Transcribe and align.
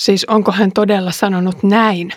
Siis 0.00 0.24
onko 0.24 0.52
hän 0.52 0.72
todella 0.72 1.10
sanonut 1.10 1.62
näin? 1.62 2.12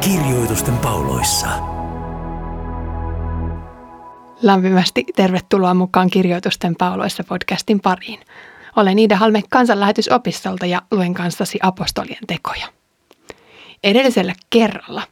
Kirjoitusten 0.00 0.76
pauloissa. 0.76 1.46
Lämpimästi 4.42 5.04
tervetuloa 5.16 5.74
mukaan 5.74 6.10
Kirjoitusten 6.10 6.76
pauloissa 6.76 7.24
podcastin 7.24 7.80
pariin. 7.80 8.20
Olen 8.76 8.98
Iida 8.98 9.16
Halme 9.16 9.42
kansanlähetysopistolta 9.50 10.66
ja 10.66 10.82
luen 10.90 11.14
kanssasi 11.14 11.58
apostolien 11.62 12.26
tekoja. 12.26 12.77
Edellisellä 13.84 14.34
kerralla 14.50 15.02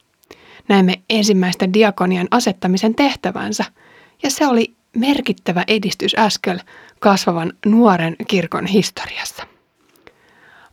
näimme 0.67 1.01
ensimmäistä 1.09 1.73
diakonian 1.73 2.27
asettamisen 2.31 2.95
tehtävänsä, 2.95 3.65
ja 4.23 4.29
se 4.29 4.47
oli 4.47 4.73
merkittävä 4.95 5.63
edistysaskel 5.67 6.59
kasvavan 6.99 7.53
nuoren 7.65 8.15
kirkon 8.27 8.65
historiassa. 8.65 9.43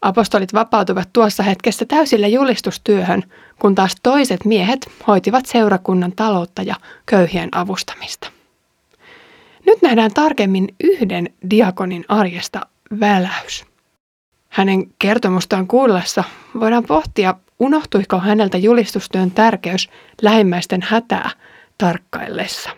Apostolit 0.02 0.54
vapautuivat 0.54 1.08
tuossa 1.12 1.42
hetkessä 1.42 1.84
täysillä 1.84 2.26
julistustyöhön, 2.26 3.22
kun 3.58 3.74
taas 3.74 3.96
toiset 4.02 4.44
miehet 4.44 4.90
hoitivat 5.06 5.46
seurakunnan 5.46 6.12
taloutta 6.12 6.62
ja 6.62 6.74
köyhien 7.06 7.48
avustamista. 7.52 8.30
Nyt 9.66 9.82
nähdään 9.82 10.14
tarkemmin 10.14 10.68
yhden 10.84 11.30
diakonin 11.50 12.04
arjesta 12.08 12.60
väläys. 13.00 13.64
Hänen 14.48 14.86
kertomustaan 14.98 15.66
kuullessa 15.66 16.24
voidaan 16.60 16.84
pohtia, 16.84 17.34
unohtuiko 17.58 18.18
häneltä 18.18 18.58
julistustyön 18.58 19.30
tärkeys 19.30 19.88
lähimmäisten 20.22 20.82
hätää 20.82 21.30
tarkkaillessa. 21.78 22.70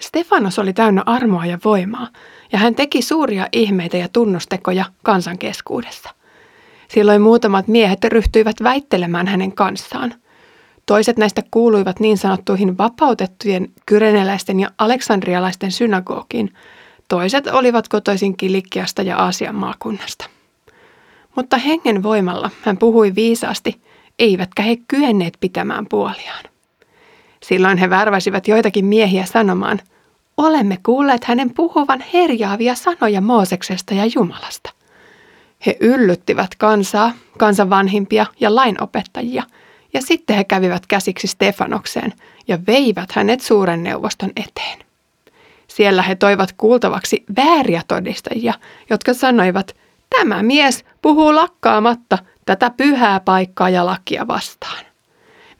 Stefanos 0.00 0.58
oli 0.58 0.72
täynnä 0.72 1.02
armoa 1.06 1.46
ja 1.46 1.58
voimaa, 1.64 2.08
ja 2.52 2.58
hän 2.58 2.74
teki 2.74 3.02
suuria 3.02 3.48
ihmeitä 3.52 3.96
ja 3.96 4.08
tunnustekoja 4.08 4.84
kansan 5.02 5.38
keskuudessa. 5.38 6.10
Silloin 6.88 7.22
muutamat 7.22 7.68
miehet 7.68 8.04
ryhtyivät 8.04 8.56
väittelemään 8.62 9.26
hänen 9.26 9.52
kanssaan. 9.52 10.14
Toiset 10.86 11.16
näistä 11.16 11.42
kuuluivat 11.50 12.00
niin 12.00 12.18
sanottuihin 12.18 12.78
vapautettujen 12.78 13.68
kyreneläisten 13.86 14.60
ja 14.60 14.70
aleksandrialaisten 14.78 15.72
synagogiin, 15.72 16.54
toiset 17.08 17.46
olivat 17.46 17.88
kotoisin 17.88 18.36
Kilikiasta 18.36 19.02
ja 19.02 19.16
Aasian 19.16 19.54
maakunnasta. 19.54 20.35
Mutta 21.36 21.56
hengen 21.58 22.02
voimalla 22.02 22.50
hän 22.62 22.78
puhui 22.78 23.14
viisaasti, 23.14 23.80
eivätkä 24.18 24.62
he 24.62 24.76
kyenneet 24.88 25.36
pitämään 25.40 25.86
puoliaan. 25.86 26.44
Silloin 27.42 27.78
he 27.78 27.90
värväsivät 27.90 28.48
joitakin 28.48 28.84
miehiä 28.84 29.24
sanomaan, 29.24 29.80
olemme 30.36 30.78
kuulleet 30.82 31.24
hänen 31.24 31.54
puhuvan 31.54 32.04
herjaavia 32.12 32.74
sanoja 32.74 33.20
Mooseksesta 33.20 33.94
ja 33.94 34.02
Jumalasta. 34.14 34.70
He 35.66 35.76
yllyttivät 35.80 36.54
kansaa, 36.58 37.12
kansan 37.38 37.70
vanhimpia 37.70 38.26
ja 38.40 38.54
lainopettajia, 38.54 39.42
ja 39.94 40.02
sitten 40.02 40.36
he 40.36 40.44
kävivät 40.44 40.86
käsiksi 40.86 41.26
Stefanokseen 41.26 42.12
ja 42.48 42.58
veivät 42.66 43.12
hänet 43.12 43.40
suuren 43.40 43.82
neuvoston 43.82 44.30
eteen. 44.36 44.78
Siellä 45.68 46.02
he 46.02 46.14
toivat 46.14 46.52
kuultavaksi 46.56 47.24
vääriä 47.36 47.82
todistajia, 47.88 48.54
jotka 48.90 49.14
sanoivat, 49.14 49.76
tämä 50.10 50.42
mies 50.42 50.84
puhuu 51.02 51.34
lakkaamatta 51.34 52.18
tätä 52.46 52.70
pyhää 52.70 53.20
paikkaa 53.20 53.70
ja 53.70 53.86
lakia 53.86 54.26
vastaan. 54.26 54.84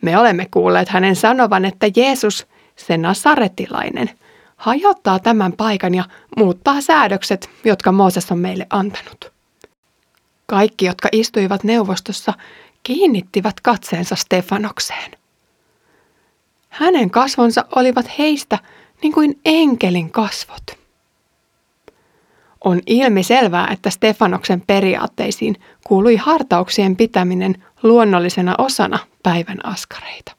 Me 0.03 0.19
olemme 0.19 0.47
kuulleet 0.51 0.89
hänen 0.89 1.17
sanovan, 1.17 1.65
että 1.65 1.87
Jeesus, 1.97 2.47
se 2.77 2.97
nasaretilainen, 2.97 4.11
hajottaa 4.57 5.19
tämän 5.19 5.53
paikan 5.53 5.95
ja 5.95 6.05
muuttaa 6.37 6.81
säädökset, 6.81 7.51
jotka 7.65 7.93
Mooses 7.93 8.33
on 8.33 8.39
meille 8.39 8.67
antanut. 8.71 9.33
Kaikki, 10.47 10.85
jotka 10.85 11.09
istuivat 11.13 11.65
neuvostossa, 11.65 12.33
kiinnittivät 12.83 13.61
katseensa 13.61 14.17
Stefanokseen. 14.17 15.13
Hänen 16.69 17.11
kasvonsa 17.11 17.65
olivat 17.77 18.19
heistä 18.19 18.59
niin 19.03 19.13
kuin 19.13 19.41
enkelin 19.45 20.11
kasvot. 20.11 20.86
On 22.67 22.81
ilmi 22.87 23.23
selvää, 23.23 23.69
että 23.73 23.91
Stefanoksen 23.91 24.63
periaatteisiin 24.67 25.57
kuului 25.87 26.17
hartauksien 26.17 26.97
pitäminen 26.97 27.65
luonnollisena 27.83 28.55
osana 28.59 28.99
päivän 29.23 29.67
askareita. 29.67 30.33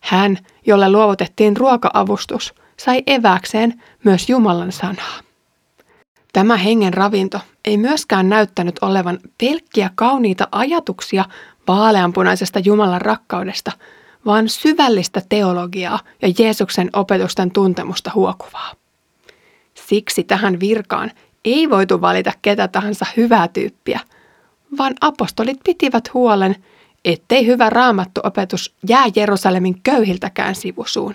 Hän, 0.00 0.38
jolle 0.66 0.92
luovutettiin 0.92 1.56
ruokaavustus, 1.56 2.54
sai 2.76 3.02
eväkseen 3.06 3.82
myös 4.04 4.28
Jumalan 4.28 4.72
sanaa. 4.72 5.20
Tämä 6.32 6.56
hengen 6.56 6.94
ravinto 6.94 7.40
ei 7.64 7.76
myöskään 7.76 8.28
näyttänyt 8.28 8.78
olevan 8.82 9.18
pelkkiä 9.38 9.90
kauniita 9.94 10.48
ajatuksia 10.52 11.24
vaaleanpunaisesta 11.68 12.58
Jumalan 12.58 13.00
rakkaudesta, 13.00 13.72
vaan 14.26 14.48
syvällistä 14.48 15.22
teologiaa 15.28 15.98
ja 16.22 16.32
Jeesuksen 16.38 16.90
opetusten 16.92 17.50
tuntemusta 17.50 18.10
huokuvaa. 18.14 18.79
Siksi 19.90 20.24
tähän 20.24 20.60
virkaan 20.60 21.10
ei 21.44 21.70
voitu 21.70 22.00
valita 22.00 22.32
ketä 22.42 22.68
tahansa 22.68 23.06
hyvää 23.16 23.48
tyyppiä, 23.48 24.00
vaan 24.78 24.94
apostolit 25.00 25.58
pitivät 25.64 26.14
huolen, 26.14 26.56
ettei 27.04 27.46
hyvä 27.46 27.70
raamattuopetus 27.70 28.74
jää 28.88 29.04
Jerusalemin 29.16 29.80
köyhiltäkään 29.82 30.54
sivusuun. 30.54 31.14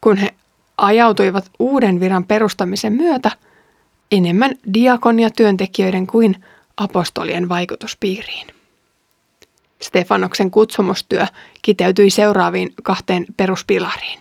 Kun 0.00 0.16
he 0.16 0.34
ajautuivat 0.78 1.50
uuden 1.58 2.00
viran 2.00 2.24
perustamisen 2.24 2.92
myötä 2.92 3.30
enemmän 4.12 4.54
diakonia 4.74 5.30
työntekijöiden 5.30 6.06
kuin 6.06 6.44
apostolien 6.76 7.48
vaikutuspiiriin. 7.48 8.46
Stefanoksen 9.82 10.50
kutsumustyö 10.50 11.26
kiteytyi 11.62 12.10
seuraaviin 12.10 12.74
kahteen 12.82 13.26
peruspilariin. 13.36 14.18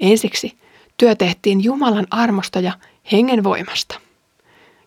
Ensiksi 0.00 0.63
työ 0.96 1.14
tehtiin 1.14 1.64
Jumalan 1.64 2.06
armosta 2.10 2.60
ja 2.60 2.72
hengen 3.12 3.44
voimasta. 3.44 4.00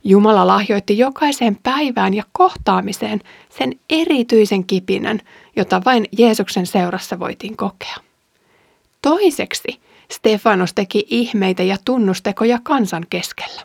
Jumala 0.04 0.48
lahjoitti 0.48 0.98
jokaiseen 0.98 1.58
päivään 1.64 2.14
ja 2.14 2.24
kohtaamiseen 2.32 3.22
sen 3.50 3.74
erityisen 3.90 4.64
kipinän, 4.66 5.22
jota 5.56 5.82
vain 5.86 6.06
Jeesuksen 6.18 6.66
seurassa 6.68 7.20
voitiin 7.20 7.58
kokea. 7.58 7.96
Toiseksi 9.02 9.80
Stefanos 10.12 10.74
teki 10.74 11.06
ihmeitä 11.10 11.64
ja 11.64 11.78
tunnustekoja 11.86 12.60
kansan 12.64 13.06
keskellä. 13.10 13.62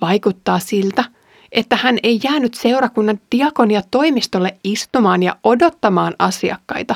Vaikuttaa 0.00 0.58
siltä, 0.58 1.04
että 1.52 1.76
hän 1.76 1.98
ei 2.02 2.20
jäänyt 2.24 2.54
seurakunnan 2.54 3.20
diakonia 3.32 3.82
toimistolle 3.90 4.56
istumaan 4.64 5.22
ja 5.22 5.36
odottamaan 5.44 6.14
asiakkaita, 6.18 6.94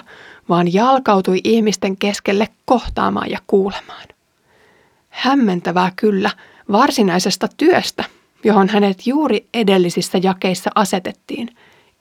vaan 0.48 0.74
jalkautui 0.74 1.41
ihmisten 1.44 1.96
keskelle 1.96 2.48
kohtaamaan 2.64 3.30
ja 3.30 3.38
kuulemaan. 3.46 4.11
Hämmentävää 5.12 5.92
kyllä 5.96 6.30
varsinaisesta 6.72 7.48
työstä, 7.56 8.04
johon 8.44 8.68
hänet 8.68 9.06
juuri 9.06 9.48
edellisissä 9.54 10.18
jakeissa 10.22 10.70
asetettiin, 10.74 11.48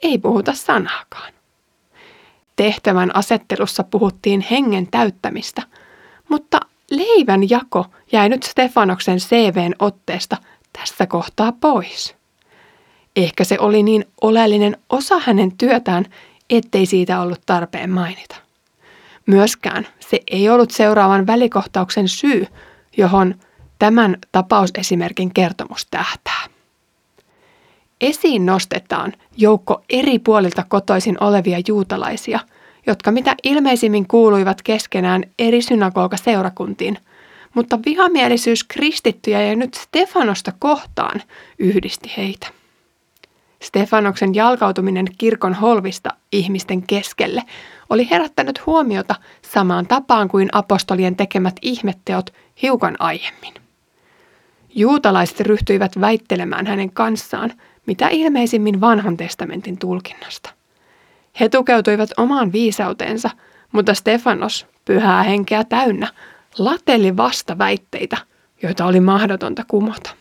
ei 0.01 0.17
puhuta 0.17 0.53
sanaakaan. 0.53 1.33
Tehtävän 2.55 3.15
asettelussa 3.15 3.83
puhuttiin 3.83 4.45
hengen 4.51 4.87
täyttämistä, 4.87 5.61
mutta 6.29 6.59
leivän 6.91 7.49
jako 7.49 7.85
jäi 8.11 8.29
nyt 8.29 8.43
Stefanoksen 8.43 9.17
CVn 9.17 9.73
otteesta 9.79 10.37
tässä 10.73 11.07
kohtaa 11.07 11.51
pois. 11.51 12.15
Ehkä 13.15 13.43
se 13.43 13.59
oli 13.59 13.83
niin 13.83 14.05
oleellinen 14.21 14.77
osa 14.89 15.19
hänen 15.19 15.57
työtään, 15.57 16.05
ettei 16.49 16.85
siitä 16.85 17.21
ollut 17.21 17.41
tarpeen 17.45 17.89
mainita. 17.89 18.35
Myöskään 19.25 19.87
se 19.99 20.19
ei 20.31 20.49
ollut 20.49 20.71
seuraavan 20.71 21.27
välikohtauksen 21.27 22.07
syy, 22.07 22.47
johon 22.97 23.35
tämän 23.79 24.17
tapausesimerkin 24.31 25.33
kertomus 25.33 25.87
tähtää. 25.91 26.41
Esiin 28.01 28.45
nostetaan 28.45 29.13
joukko 29.37 29.83
eri 29.89 30.19
puolilta 30.19 30.63
kotoisin 30.67 31.23
olevia 31.23 31.57
juutalaisia, 31.67 32.39
jotka 32.87 33.11
mitä 33.11 33.35
ilmeisimmin 33.43 34.07
kuuluivat 34.07 34.61
keskenään 34.61 35.23
eri 35.39 35.61
synagoga-seurakuntiin, 35.61 36.97
mutta 37.53 37.79
vihamielisyys 37.85 38.63
kristittyjä 38.63 39.41
ja 39.41 39.55
nyt 39.55 39.73
Stefanosta 39.73 40.51
kohtaan 40.59 41.21
yhdisti 41.59 42.11
heitä. 42.17 42.47
Stefanoksen 43.61 44.35
jalkautuminen 44.35 45.05
kirkon 45.17 45.53
holvista 45.53 46.09
ihmisten 46.31 46.87
keskelle 46.87 47.43
oli 47.89 48.09
herättänyt 48.09 48.65
huomiota 48.65 49.15
samaan 49.41 49.87
tapaan 49.87 50.27
kuin 50.27 50.49
apostolien 50.51 51.15
tekemät 51.15 51.55
ihmetteot 51.61 52.33
hiukan 52.61 52.95
aiemmin. 52.99 53.53
Juutalaiset 54.75 55.39
ryhtyivät 55.39 56.01
väittelemään 56.01 56.67
hänen 56.67 56.91
kanssaan, 56.91 57.53
mitä 57.85 58.07
ilmeisimmin 58.07 58.81
vanhan 58.81 59.17
testamentin 59.17 59.77
tulkinnasta. 59.77 60.49
He 61.39 61.49
tukeutuivat 61.49 62.09
omaan 62.17 62.51
viisauteensa, 62.51 63.29
mutta 63.71 63.93
Stefanos, 63.93 64.67
pyhää 64.85 65.23
henkeä 65.23 65.63
täynnä, 65.63 66.07
lateli 66.57 67.17
vasta 67.17 67.57
väitteitä, 67.57 68.17
joita 68.63 68.85
oli 68.85 68.99
mahdotonta 68.99 69.63
kumota. 69.67 70.20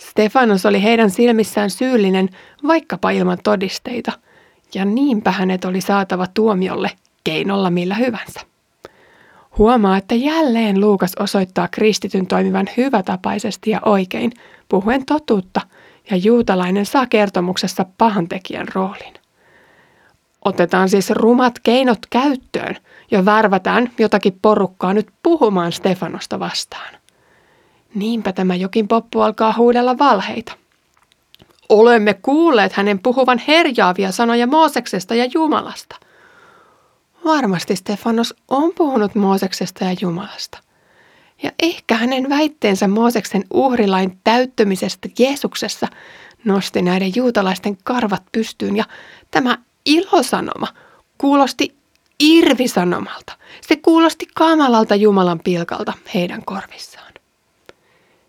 Stefanos 0.00 0.66
oli 0.66 0.82
heidän 0.82 1.10
silmissään 1.10 1.70
syyllinen 1.70 2.28
vaikkapa 2.66 3.10
ilman 3.10 3.38
todisteita, 3.44 4.12
ja 4.74 4.84
niinpä 4.84 5.30
hänet 5.30 5.64
oli 5.64 5.80
saatava 5.80 6.26
tuomiolle 6.34 6.90
keinolla 7.24 7.70
millä 7.70 7.94
hyvänsä. 7.94 8.40
Huomaa, 9.58 9.96
että 9.96 10.14
jälleen 10.14 10.80
Luukas 10.80 11.12
osoittaa 11.18 11.68
kristityn 11.68 12.26
toimivan 12.26 12.66
hyvätapaisesti 12.76 13.70
ja 13.70 13.80
oikein, 13.84 14.32
puhuen 14.68 15.06
totuutta, 15.06 15.60
ja 16.10 16.16
juutalainen 16.16 16.86
saa 16.86 17.06
kertomuksessa 17.06 17.86
pahantekijän 17.98 18.66
roolin. 18.74 19.14
Otetaan 20.44 20.88
siis 20.88 21.10
rumat 21.10 21.58
keinot 21.62 21.98
käyttöön 22.10 22.76
ja 23.10 23.24
värvätään 23.24 23.90
jotakin 23.98 24.38
porukkaa 24.42 24.94
nyt 24.94 25.08
puhumaan 25.22 25.72
Stefanosta 25.72 26.40
vastaan. 26.40 26.94
Niinpä 27.94 28.32
tämä 28.32 28.54
jokin 28.54 28.88
poppu 28.88 29.20
alkaa 29.20 29.54
huudella 29.56 29.98
valheita. 29.98 30.52
Olemme 31.68 32.14
kuulleet 32.14 32.72
hänen 32.72 32.98
puhuvan 32.98 33.38
herjaavia 33.48 34.12
sanoja 34.12 34.46
Mooseksesta 34.46 35.14
ja 35.14 35.24
Jumalasta. 35.34 35.96
Varmasti 37.24 37.76
Stefanos 37.76 38.34
on 38.48 38.72
puhunut 38.74 39.14
Mooseksesta 39.14 39.84
ja 39.84 39.96
Jumalasta. 40.00 40.58
Ja 41.42 41.52
ehkä 41.62 41.94
hänen 41.94 42.28
väitteensä 42.28 42.88
Mooseksen 42.88 43.44
uhrilain 43.50 44.18
täyttymisestä 44.24 45.08
Jeesuksessa 45.18 45.88
nosti 46.44 46.82
näiden 46.82 47.12
juutalaisten 47.16 47.78
karvat 47.84 48.22
pystyyn 48.32 48.76
ja 48.76 48.84
tämä 49.30 49.58
ilosanoma 49.86 50.68
kuulosti 51.18 51.74
irvisanomalta. 52.20 53.32
Se 53.68 53.76
kuulosti 53.76 54.26
kamalalta 54.34 54.94
Jumalan 54.94 55.40
pilkalta 55.44 55.92
heidän 56.14 56.44
korvissaan. 56.44 57.12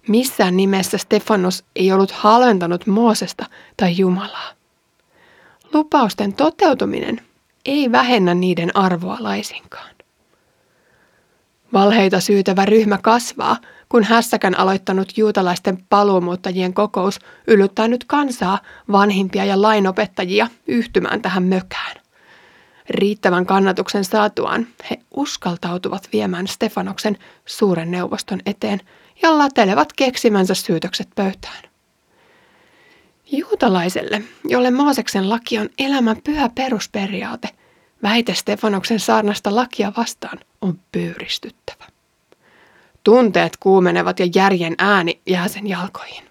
Missään 0.07 0.57
nimessä 0.57 0.97
Stefanos 0.97 1.63
ei 1.75 1.91
ollut 1.91 2.11
halventanut 2.11 2.87
Moosesta 2.87 3.45
tai 3.77 3.97
Jumalaa. 3.97 4.49
Lupausten 5.73 6.33
toteutuminen 6.33 7.21
ei 7.65 7.91
vähennä 7.91 8.33
niiden 8.33 8.77
arvoa 8.77 9.17
laisinkaan. 9.19 9.95
Valheita 11.73 12.19
syytävä 12.19 12.65
ryhmä 12.65 12.97
kasvaa, 12.97 13.57
kun 13.89 14.03
hässäkän 14.03 14.59
aloittanut 14.59 15.17
juutalaisten 15.17 15.77
paluumuuttajien 15.89 16.73
kokous 16.73 17.19
yllyttää 17.47 17.87
nyt 17.87 18.03
kansaa, 18.03 18.59
vanhimpia 18.91 19.45
ja 19.45 19.61
lainopettajia 19.61 20.47
yhtymään 20.67 21.21
tähän 21.21 21.43
mökään. 21.43 21.97
Riittävän 22.89 23.45
kannatuksen 23.45 24.05
saatuaan 24.05 24.67
he 24.89 24.99
uskaltautuvat 25.11 26.09
viemään 26.13 26.47
Stefanoksen 26.47 27.17
suuren 27.45 27.91
neuvoston 27.91 28.39
eteen 28.45 28.81
ja 29.21 29.37
latelevat 29.37 29.93
keksimänsä 29.93 30.53
syytökset 30.53 31.07
pöytään. 31.15 31.63
Juutalaiselle, 33.31 34.21
jolle 34.45 34.71
Mooseksen 34.71 35.29
laki 35.29 35.59
on 35.59 35.69
elämän 35.79 36.17
pyhä 36.23 36.49
perusperiaate, 36.55 37.49
väite 38.03 38.33
Stefanoksen 38.33 38.99
saarnasta 38.99 39.55
lakia 39.55 39.93
vastaan 39.97 40.39
on 40.61 40.79
pyyristyttävä. 40.91 41.85
Tunteet 43.03 43.57
kuumenevat 43.57 44.19
ja 44.19 44.27
järjen 44.35 44.75
ääni 44.77 45.21
jää 45.25 45.47
sen 45.47 45.67
jalkoihin. 45.67 46.23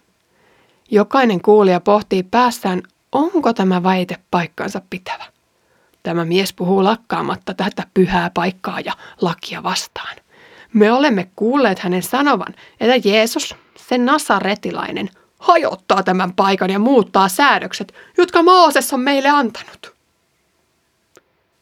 Jokainen 0.90 1.40
kuulija 1.40 1.80
pohtii 1.80 2.22
päässään, 2.22 2.82
onko 3.12 3.52
tämä 3.52 3.82
väite 3.82 4.16
paikkansa 4.30 4.82
pitävä. 4.90 5.24
Tämä 6.02 6.24
mies 6.24 6.52
puhuu 6.52 6.84
lakkaamatta 6.84 7.54
tätä 7.54 7.82
pyhää 7.94 8.30
paikkaa 8.34 8.80
ja 8.80 8.92
lakia 9.20 9.62
vastaan. 9.62 10.16
Me 10.76 10.92
olemme 10.92 11.30
kuulleet 11.36 11.78
hänen 11.78 12.02
sanovan, 12.02 12.54
että 12.80 13.08
Jeesus, 13.08 13.54
se 13.76 13.98
nasaretilainen, 13.98 15.10
hajottaa 15.38 16.02
tämän 16.02 16.32
paikan 16.32 16.70
ja 16.70 16.78
muuttaa 16.78 17.28
säädökset, 17.28 17.94
jotka 18.18 18.42
Mooses 18.42 18.92
on 18.92 19.00
meille 19.00 19.28
antanut. 19.28 19.94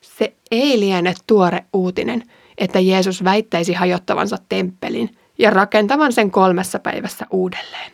Se 0.00 0.34
ei 0.50 0.80
liene 0.80 1.14
tuore 1.26 1.64
uutinen, 1.72 2.22
että 2.58 2.80
Jeesus 2.80 3.24
väittäisi 3.24 3.72
hajottavansa 3.72 4.36
temppelin 4.48 5.18
ja 5.38 5.50
rakentavan 5.50 6.12
sen 6.12 6.30
kolmessa 6.30 6.78
päivässä 6.78 7.26
uudelleen. 7.30 7.92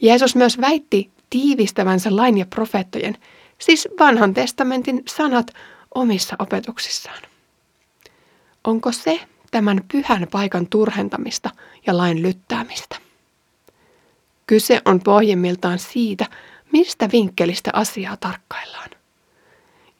Jeesus 0.00 0.36
myös 0.36 0.60
väitti 0.60 1.10
tiivistävänsä 1.30 2.16
lain 2.16 2.38
ja 2.38 2.46
profeettojen, 2.46 3.16
siis 3.58 3.88
vanhan 3.98 4.34
testamentin 4.34 5.02
sanat 5.08 5.46
omissa 5.94 6.36
opetuksissaan. 6.38 7.22
Onko 8.64 8.92
se 8.92 9.20
tämän 9.50 9.80
pyhän 9.92 10.26
paikan 10.32 10.66
turhentamista 10.66 11.50
ja 11.86 11.96
lain 11.96 12.22
lyttäämistä? 12.22 12.96
Kyse 14.46 14.82
on 14.84 15.00
pohjimmiltaan 15.00 15.78
siitä, 15.78 16.26
mistä 16.72 17.08
vinkkelistä 17.12 17.70
asiaa 17.72 18.16
tarkkaillaan. 18.16 18.90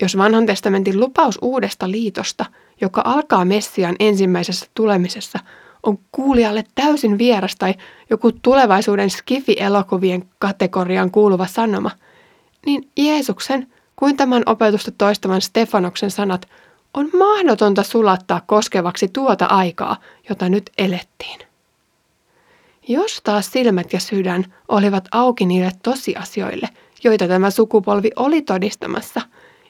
Jos 0.02 0.16
vanhan 0.16 0.46
testamentin 0.46 1.00
lupaus 1.00 1.38
uudesta 1.42 1.90
liitosta, 1.90 2.46
joka 2.80 3.02
alkaa 3.04 3.44
Messian 3.44 3.96
ensimmäisessä 4.00 4.66
tulemisessa, 4.74 5.38
on 5.82 5.98
kuulijalle 6.12 6.64
täysin 6.74 7.18
vieras 7.18 7.56
tai 7.56 7.74
joku 8.10 8.32
tulevaisuuden 8.32 9.10
skifi-elokuvien 9.10 10.28
kategoriaan 10.38 11.10
kuuluva 11.10 11.46
sanoma, 11.46 11.90
niin 12.66 12.88
Jeesuksen 12.96 13.66
kuin 13.96 14.16
tämän 14.16 14.42
opetusta 14.46 14.90
toistavan 14.90 15.40
Stefanoksen 15.40 16.10
sanat 16.10 16.48
on 16.94 17.10
mahdotonta 17.18 17.82
sulattaa 17.82 18.40
koskevaksi 18.46 19.08
tuota 19.08 19.46
aikaa, 19.46 19.96
jota 20.28 20.48
nyt 20.48 20.70
elettiin. 20.78 21.38
Jos 22.88 23.20
taas 23.24 23.52
silmät 23.52 23.92
ja 23.92 24.00
sydän 24.00 24.44
olivat 24.68 25.08
auki 25.12 25.46
niille 25.46 25.72
tosiasioille, 25.82 26.68
joita 27.04 27.28
tämä 27.28 27.50
sukupolvi 27.50 28.10
oli 28.16 28.42
todistamassa, 28.42 29.20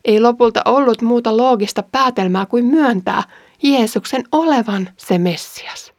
ei 0.05 0.21
lopulta 0.21 0.63
ollut 0.65 1.03
muuta 1.03 1.37
loogista 1.37 1.83
päätelmää 1.83 2.47
kuin 2.47 2.65
myöntää 2.65 3.23
Jeesuksen 3.63 4.25
olevan 4.33 4.89
se 4.97 5.19
Messias. 5.19 5.93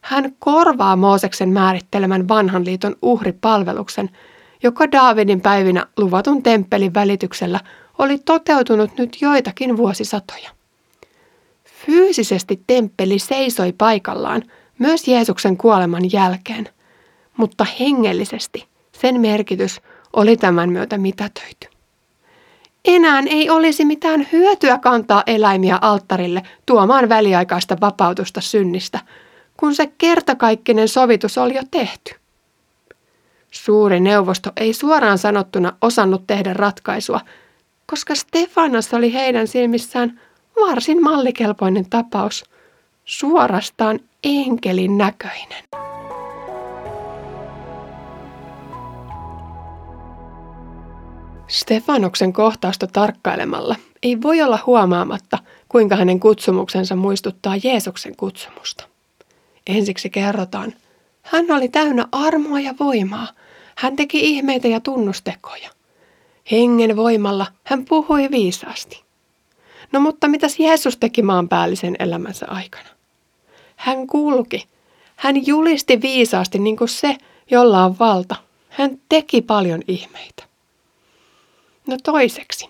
Hän 0.00 0.36
korvaa 0.38 0.96
Mooseksen 0.96 1.48
määrittelemän 1.48 2.28
vanhan 2.28 2.64
liiton 2.64 2.96
uhripalveluksen, 3.02 4.10
joka 4.62 4.92
Daavidin 4.92 5.40
päivinä 5.40 5.86
luvatun 5.96 6.42
temppelin 6.42 6.94
välityksellä 6.94 7.60
oli 7.98 8.18
toteutunut 8.18 8.90
nyt 8.98 9.16
joitakin 9.20 9.76
vuosisatoja. 9.76 10.50
Fyysisesti 11.86 12.62
temppeli 12.66 13.18
seisoi 13.18 13.72
paikallaan 13.72 14.42
myös 14.78 15.08
Jeesuksen 15.08 15.56
kuoleman 15.56 16.12
jälkeen, 16.12 16.68
mutta 17.36 17.66
hengellisesti 17.80 18.66
sen 18.92 19.20
merkitys 19.20 19.80
oli 20.12 20.36
tämän 20.36 20.70
myötä 20.70 20.98
mitätöity. 20.98 21.68
Enää 22.84 23.22
ei 23.30 23.50
olisi 23.50 23.84
mitään 23.84 24.28
hyötyä 24.32 24.78
kantaa 24.78 25.22
eläimiä 25.26 25.78
alttarille 25.80 26.42
tuomaan 26.66 27.08
väliaikaista 27.08 27.76
vapautusta 27.80 28.40
synnistä, 28.40 29.00
kun 29.56 29.74
se 29.74 29.86
kertakaikkinen 29.98 30.88
sovitus 30.88 31.38
oli 31.38 31.54
jo 31.54 31.62
tehty. 31.70 32.14
Suuri 33.50 34.00
neuvosto 34.00 34.52
ei 34.56 34.72
suoraan 34.72 35.18
sanottuna 35.18 35.72
osannut 35.80 36.26
tehdä 36.26 36.54
ratkaisua, 36.54 37.20
koska 37.90 38.14
Stefanas 38.14 38.94
oli 38.94 39.12
heidän 39.12 39.48
silmissään 39.48 40.20
varsin 40.60 41.02
mallikelpoinen 41.02 41.90
tapaus, 41.90 42.44
suorastaan 43.04 44.00
enkelin 44.24 44.98
näköinen. 44.98 45.64
Stefanoksen 51.48 52.32
kohtausta 52.32 52.86
tarkkailemalla 52.86 53.76
ei 54.02 54.22
voi 54.22 54.42
olla 54.42 54.58
huomaamatta, 54.66 55.38
kuinka 55.68 55.96
hänen 55.96 56.20
kutsumuksensa 56.20 56.96
muistuttaa 56.96 57.54
Jeesuksen 57.64 58.16
kutsumusta. 58.16 58.84
Ensiksi 59.66 60.10
kerrotaan, 60.10 60.74
hän 61.22 61.50
oli 61.50 61.68
täynnä 61.68 62.06
armoa 62.12 62.60
ja 62.60 62.74
voimaa. 62.80 63.28
Hän 63.76 63.96
teki 63.96 64.20
ihmeitä 64.20 64.68
ja 64.68 64.80
tunnustekoja. 64.80 65.77
Hengen 66.50 66.96
voimalla 66.96 67.46
hän 67.64 67.84
puhui 67.84 68.28
viisaasti. 68.30 69.02
No 69.92 70.00
mutta 70.00 70.28
mitäs 70.28 70.58
Jeesus 70.58 70.96
teki 70.96 71.22
maanpäällisen 71.22 71.96
elämänsä 71.98 72.46
aikana? 72.48 72.88
Hän 73.76 74.06
kulki. 74.06 74.66
Hän 75.16 75.46
julisti 75.46 76.02
viisaasti 76.02 76.58
niin 76.58 76.76
kuin 76.76 76.88
se, 76.88 77.16
jolla 77.50 77.84
on 77.84 77.98
valta. 77.98 78.36
Hän 78.68 78.98
teki 79.08 79.42
paljon 79.42 79.82
ihmeitä. 79.88 80.44
No 81.86 81.96
toiseksi, 82.04 82.68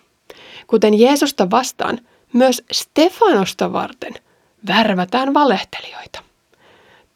kuten 0.66 1.00
Jeesusta 1.00 1.50
vastaan, 1.50 1.98
myös 2.32 2.62
Stefanosta 2.72 3.72
varten 3.72 4.14
värvätään 4.68 5.34
valehtelijoita. 5.34 6.22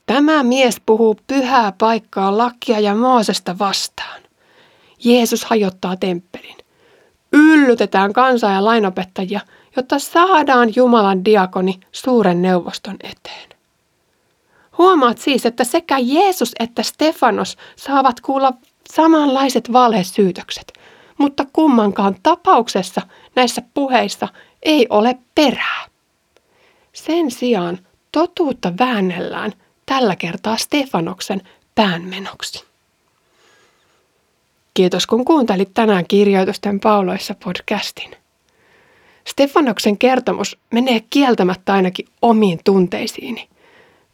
Tämä 0.06 0.42
mies 0.42 0.80
puhuu 0.86 1.16
pyhää 1.26 1.72
paikkaa 1.78 2.38
lakia 2.38 2.80
ja 2.80 2.94
Moosesta 2.94 3.58
vastaan. 3.58 4.21
Jeesus 5.04 5.44
hajottaa 5.44 5.96
temppelin. 5.96 6.56
Yl 7.32 7.52
yllytetään 7.62 8.12
kansaa 8.12 8.52
ja 8.52 8.64
lainopettajia, 8.64 9.40
jotta 9.76 9.98
saadaan 9.98 10.72
Jumalan 10.76 11.24
diakoni 11.24 11.80
suuren 11.92 12.42
neuvoston 12.42 12.96
eteen. 13.02 13.48
Huomaat 14.78 15.18
siis, 15.18 15.46
että 15.46 15.64
sekä 15.64 15.98
Jeesus 15.98 16.52
että 16.60 16.82
Stefanos 16.82 17.56
saavat 17.76 18.20
kuulla 18.20 18.52
samanlaiset 18.90 19.72
valhesyytökset, 19.72 20.72
mutta 21.18 21.44
kummankaan 21.52 22.16
tapauksessa 22.22 23.02
näissä 23.36 23.62
puheissa 23.74 24.28
ei 24.62 24.86
ole 24.90 25.18
perää. 25.34 25.84
Sen 26.92 27.30
sijaan 27.30 27.78
totuutta 28.12 28.72
väännellään 28.78 29.52
tällä 29.86 30.16
kertaa 30.16 30.56
Stefanoksen 30.56 31.40
päänmenoksi. 31.74 32.71
Kiitos 34.74 35.06
kun 35.06 35.24
kuuntelit 35.24 35.70
tänään 35.74 36.04
Kirjoitusten 36.08 36.80
pauloissa 36.80 37.34
podcastin. 37.44 38.10
Stefanoksen 39.26 39.98
kertomus 39.98 40.58
menee 40.70 41.02
kieltämättä 41.10 41.72
ainakin 41.72 42.06
omiin 42.22 42.60
tunteisiini. 42.64 43.48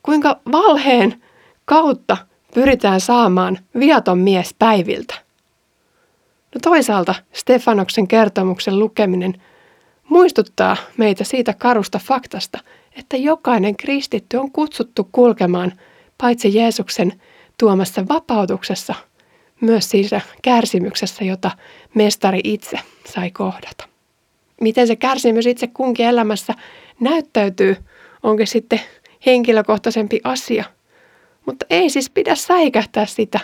Kuinka 0.03 0.41
valheen 0.53 1.23
kautta 1.65 2.17
pyritään 2.55 3.00
saamaan 3.00 3.59
viaton 3.79 4.19
mies 4.19 4.55
päiviltä. 4.59 5.15
No 6.55 6.61
toisaalta 6.62 7.15
Stefanoksen 7.33 8.09
kertomuksen 8.09 8.79
lukeminen 8.79 9.43
muistuttaa 10.09 10.77
meitä 10.97 11.25
siitä 11.25 11.55
karusta 11.55 11.99
faktasta, 11.99 12.59
että 12.97 13.17
jokainen 13.17 13.77
kristitty 13.77 14.37
on 14.37 14.53
kutsuttu 14.53 15.09
kulkemaan 15.12 15.73
paitsi 16.19 16.55
Jeesuksen 16.55 17.21
tuomassa 17.59 18.09
vapautuksessa, 18.09 18.95
myös 19.61 19.91
siinä 19.91 20.21
kärsimyksessä, 20.43 21.25
jota 21.25 21.50
mestari 21.95 22.41
itse 22.45 22.79
sai 23.07 23.31
kohdata. 23.31 23.85
Miten 24.61 24.87
se 24.87 24.97
kärsimys 24.97 25.47
itse 25.47 25.67
kunkin 25.67 26.07
elämässä 26.07 26.55
näyttäytyy, 27.00 27.77
onkin 28.23 28.47
sitten 28.47 28.81
henkilökohtaisempi 29.27 30.21
asia. 30.25 30.65
Mutta 31.47 31.67
ei 31.71 31.91
siis 31.91 32.11
pidä 32.11 32.35
säikähtää 32.35 33.07
sitä, 33.07 33.41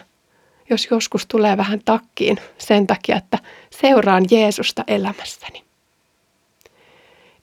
jos 0.70 0.88
joskus 0.90 1.26
tulee 1.26 1.56
vähän 1.56 1.80
takkiin 1.84 2.36
sen 2.58 2.86
takia, 2.86 3.16
että 3.16 3.38
seuraan 3.70 4.24
Jeesusta 4.30 4.84
elämässäni. 4.86 5.64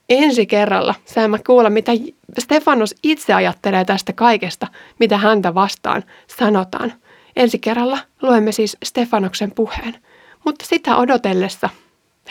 Ensi 0.10 0.46
kerralla 0.46 0.96
saamme 1.06 1.40
kuulla, 1.48 1.70
mitä 1.70 1.92
Stefanos 2.40 2.96
itse 3.04 3.34
ajattelee 3.34 3.86
tästä 3.86 4.14
kaikesta, 4.14 4.68
mitä 5.00 5.18
häntä 5.18 5.54
vastaan 5.54 6.04
sanotaan. 6.38 6.94
Ensi 7.36 7.60
kerralla 7.60 7.98
luemme 8.22 8.52
siis 8.52 8.78
Stefanoksen 8.84 9.52
puheen, 9.52 9.98
mutta 10.46 10.66
sitä 10.66 10.96
odotellessa 10.98 11.70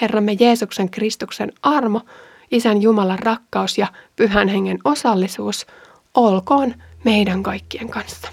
Herramme 0.01 0.37
Jeesuksen 0.41 0.91
Kristuksen 0.91 1.53
armo, 1.63 2.01
Isän 2.51 2.83
Jumalan 2.83 3.19
rakkaus 3.19 3.79
ja 3.79 3.87
Pyhän 4.17 4.49
Hengen 4.49 4.79
osallisuus 4.85 5.67
olkoon 6.15 6.75
meidän 7.05 7.43
kaikkien 7.43 7.89
kanssa. 7.89 8.29